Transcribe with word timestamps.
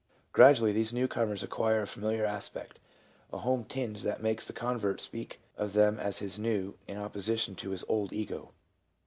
Gradually 0.33 0.71
these 0.71 0.91
new 0.91 1.07
comers 1.07 1.43
acquire 1.43 1.83
a 1.83 1.85
familiar 1.85 2.25
aspect, 2.25 2.79
a 3.31 3.37
home 3.37 3.63
tinge 3.63 4.01
that 4.01 4.19
makes 4.19 4.47
the 4.47 4.51
convert 4.51 4.99
speak 4.99 5.39
of 5.57 5.73
them 5.73 5.99
as 5.99 6.17
his 6.17 6.39
neic, 6.39 6.73
in 6.87 6.97
opposition 6.97 7.53
to 7.57 7.69
his 7.69 7.85
old 7.87 8.11
ego. 8.11 8.51